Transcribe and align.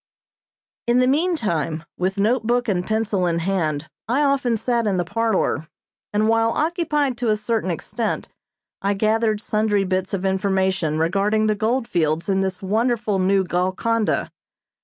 In 0.87 0.97
the 0.97 1.05
meantime, 1.05 1.83
with 1.95 2.17
note 2.17 2.47
book 2.47 2.67
and 2.67 2.83
pencil 2.83 3.27
in 3.27 3.37
hand 3.37 3.87
I 4.07 4.23
often 4.23 4.57
sat 4.57 4.87
in 4.87 4.97
the 4.97 5.05
parlor; 5.05 5.67
and, 6.11 6.27
while 6.27 6.49
occupied 6.53 7.19
to 7.19 7.27
a 7.29 7.37
certain 7.37 7.69
extent, 7.69 8.27
I 8.81 8.95
gathered 8.95 9.41
sundry 9.41 9.83
bits 9.83 10.11
of 10.15 10.25
information 10.25 10.97
regarding 10.97 11.45
the 11.45 11.53
gold 11.53 11.87
fields 11.87 12.29
in 12.29 12.41
this 12.41 12.63
wonderful 12.63 13.19
new 13.19 13.43
Golconda. 13.43 14.31